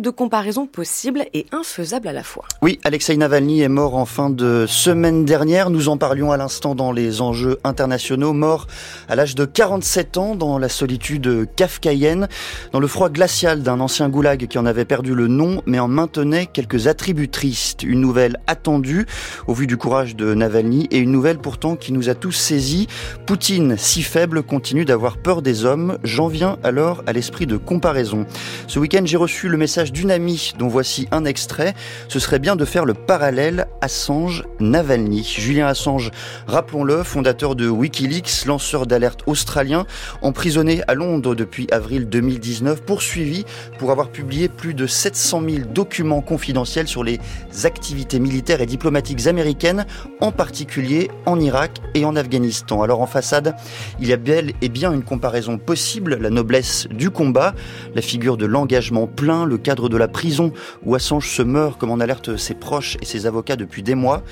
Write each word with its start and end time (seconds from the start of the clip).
de 0.00 0.08
comparaisons 0.08 0.66
possibles 0.66 1.26
et 1.34 1.44
infaisables 1.52 2.08
à 2.08 2.14
la 2.14 2.22
fois. 2.22 2.46
Oui, 2.62 2.80
Alexei 2.82 3.14
Navalny 3.14 3.60
est 3.60 3.68
mort 3.68 3.94
en 3.94 4.06
fin 4.06 4.30
de 4.30 4.64
semaine 4.66 5.26
dernière. 5.26 5.68
Nous 5.68 5.90
en 5.90 5.98
parlions 5.98 6.32
à 6.32 6.38
l'instant 6.38 6.74
dans 6.74 6.92
les 6.92 7.20
enjeux 7.20 7.58
internationaux. 7.62 8.32
Mort 8.32 8.68
à 9.10 9.16
l'âge 9.16 9.34
de 9.34 9.44
47 9.44 10.16
ans 10.16 10.34
dans 10.34 10.56
la 10.56 10.70
solitude 10.70 11.46
kafkaïenne, 11.56 12.28
dans 12.72 12.80
le 12.80 12.86
froid 12.86 13.10
glacial 13.10 13.62
d'un 13.62 13.80
ancien 13.80 14.08
goulag 14.08 14.46
qui 14.46 14.56
en 14.56 14.64
avait 14.64 14.86
perdu 14.86 15.14
le 15.14 15.28
nom, 15.28 15.60
mais 15.66 15.78
en 15.78 15.88
maintenait 15.88 16.46
quelques 16.46 16.86
attributs 16.86 17.28
tristes. 17.28 17.82
Une 17.82 18.00
nouvelle 18.00 18.38
attendue 18.46 19.04
au 19.46 19.52
vu 19.52 19.66
du 19.66 19.76
courage 19.76 20.16
de 20.16 20.32
Navalny 20.32 20.88
et 20.90 20.98
une 20.98 21.12
nouvelle 21.12 21.38
pourtant 21.38 21.76
qui 21.76 21.92
nous 21.92 22.08
a 22.08 22.14
tous 22.14 22.32
saisis. 22.32 22.86
Poutine, 23.26 23.76
si 23.76 24.02
faible, 24.02 24.42
continue 24.42 24.86
d'avoir 24.86 25.18
peur 25.18 25.42
des 25.42 25.66
hommes. 25.66 25.98
J'en 26.02 26.28
viens 26.28 26.56
alors 26.62 27.02
à 27.06 27.12
l'esprit 27.12 27.46
de 27.46 27.58
comparaison. 27.58 28.24
Ce 28.68 28.78
week-end, 28.78 29.02
j'ai 29.04 29.18
reçu 29.18 29.50
le 29.50 29.58
message 29.58 29.81
d'une 29.90 30.10
amie 30.10 30.52
dont 30.58 30.68
voici 30.68 31.08
un 31.10 31.24
extrait. 31.24 31.74
Ce 32.08 32.18
serait 32.18 32.38
bien 32.38 32.54
de 32.54 32.64
faire 32.64 32.84
le 32.84 32.94
parallèle 32.94 33.66
Assange-Navalny. 33.80 35.24
Julien 35.24 35.66
Assange, 35.66 36.10
rappelons-le, 36.46 37.02
fondateur 37.02 37.56
de 37.56 37.68
Wikileaks, 37.68 38.44
lanceur 38.46 38.86
d'alerte 38.86 39.22
australien, 39.26 39.86
emprisonné 40.20 40.82
à 40.86 40.94
Londres 40.94 41.34
depuis 41.34 41.66
avril 41.72 42.08
2019, 42.08 42.82
poursuivi 42.82 43.44
pour 43.78 43.90
avoir 43.90 44.10
publié 44.10 44.48
plus 44.48 44.74
de 44.74 44.86
700 44.86 45.42
000 45.48 45.66
documents 45.72 46.20
confidentiels 46.20 46.86
sur 46.86 47.02
les 47.02 47.18
activités 47.64 48.20
militaires 48.20 48.60
et 48.60 48.66
diplomatiques 48.66 49.26
américaines, 49.26 49.86
en 50.20 50.32
particulier 50.32 51.10
en 51.26 51.40
Irak 51.40 51.78
et 51.94 52.04
en 52.04 52.14
Afghanistan. 52.14 52.82
Alors 52.82 53.00
en 53.00 53.06
façade, 53.06 53.56
il 54.00 54.08
y 54.08 54.12
a 54.12 54.16
bel 54.16 54.52
et 54.60 54.68
bien 54.68 54.92
une 54.92 55.02
comparaison 55.02 55.58
possible, 55.58 56.18
la 56.20 56.30
noblesse 56.30 56.86
du 56.90 57.10
combat, 57.10 57.54
la 57.94 58.02
figure 58.02 58.36
de 58.36 58.46
l'engagement 58.46 59.06
plein, 59.06 59.46
le 59.46 59.58
cadre 59.72 59.88
de 59.88 59.96
la 59.96 60.06
prison 60.06 60.52
où 60.84 60.94
Assange 60.94 61.30
se 61.30 61.40
meurt, 61.40 61.80
comme 61.80 61.90
en 61.90 61.98
alertent 61.98 62.36
ses 62.36 62.52
proches 62.52 62.98
et 63.00 63.06
ses 63.06 63.24
avocats 63.24 63.56
depuis 63.56 63.82
des 63.82 63.94
mois. 63.94 64.22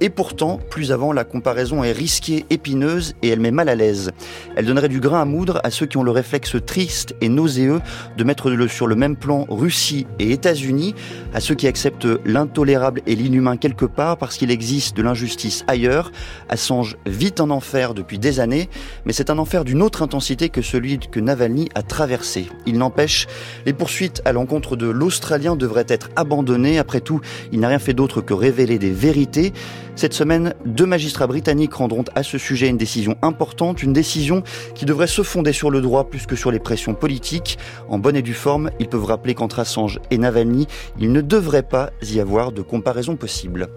Et 0.00 0.10
pourtant, 0.10 0.58
plus 0.70 0.90
avant, 0.90 1.12
la 1.12 1.22
comparaison 1.22 1.84
est 1.84 1.92
risquée, 1.92 2.46
épineuse 2.50 3.14
et 3.22 3.28
elle 3.28 3.38
met 3.38 3.52
mal 3.52 3.68
à 3.68 3.76
l'aise. 3.76 4.10
Elle 4.56 4.66
donnerait 4.66 4.88
du 4.88 4.98
grain 4.98 5.20
à 5.20 5.24
moudre 5.24 5.60
à 5.62 5.70
ceux 5.70 5.86
qui 5.86 5.98
ont 5.98 6.02
le 6.02 6.10
réflexe 6.10 6.56
triste 6.66 7.14
et 7.20 7.28
nauséeux 7.28 7.80
de 8.16 8.24
mettre 8.24 8.48
sur 8.66 8.88
le 8.88 8.96
même 8.96 9.14
plan 9.14 9.46
Russie 9.48 10.06
et 10.18 10.32
États-Unis, 10.32 10.96
à 11.32 11.40
ceux 11.40 11.54
qui 11.54 11.68
acceptent 11.68 12.08
l'intolérable 12.24 13.02
et 13.06 13.14
l'inhumain 13.14 13.56
quelque 13.56 13.84
part 13.84 14.16
parce 14.16 14.36
qu'il 14.36 14.50
existe 14.50 14.96
de 14.96 15.02
l'injustice 15.02 15.64
ailleurs. 15.68 16.10
Assange 16.48 16.96
vit 17.06 17.34
en 17.38 17.50
enfer 17.50 17.94
depuis 17.94 18.18
des 18.18 18.40
années, 18.40 18.68
mais 19.04 19.12
c'est 19.12 19.30
un 19.30 19.38
enfer 19.38 19.64
d'une 19.64 19.82
autre 19.82 20.02
intensité 20.02 20.48
que 20.48 20.62
celui 20.62 20.98
que 20.98 21.20
Navalny 21.20 21.68
a 21.76 21.82
traversé. 21.82 22.48
Il 22.66 22.78
n'empêche, 22.78 23.28
les 23.64 23.72
poursuites 23.72 24.22
à 24.24 24.32
l'encontre 24.32 24.74
de 24.74 24.87
l'Australien 24.90 25.56
devraient 25.56 25.86
être 25.88 26.10
abandonnées. 26.16 26.78
Après 26.78 27.00
tout, 27.00 27.20
il 27.52 27.60
n'a 27.60 27.68
rien 27.68 27.78
fait 27.78 27.94
d'autre 27.94 28.20
que 28.20 28.34
révéler 28.34 28.78
des 28.78 28.90
vérités. 28.90 29.52
Cette 29.96 30.14
semaine, 30.14 30.54
deux 30.64 30.86
magistrats 30.86 31.26
britanniques 31.26 31.74
rendront 31.74 32.04
à 32.14 32.22
ce 32.22 32.38
sujet 32.38 32.68
une 32.68 32.76
décision 32.76 33.16
importante, 33.22 33.82
une 33.82 33.92
décision 33.92 34.42
qui 34.74 34.84
devrait 34.84 35.06
se 35.06 35.22
fonder 35.22 35.52
sur 35.52 35.70
le 35.70 35.80
droit 35.80 36.08
plus 36.08 36.26
que 36.26 36.36
sur 36.36 36.50
les 36.50 36.60
pressions 36.60 36.94
politiques. 36.94 37.58
En 37.88 37.98
bonne 37.98 38.16
et 38.16 38.22
due 38.22 38.34
forme, 38.34 38.70
ils 38.78 38.88
peuvent 38.88 39.04
rappeler 39.04 39.34
qu'entre 39.34 39.58
Assange 39.58 39.98
et 40.10 40.18
Navalny, 40.18 40.66
il 41.00 41.12
ne 41.12 41.20
devrait 41.20 41.62
pas 41.62 41.90
y 42.02 42.20
avoir 42.20 42.52
de 42.52 42.62
comparaison 42.62 43.16
possible. 43.16 43.68